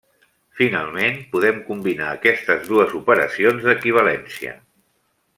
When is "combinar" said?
1.67-2.07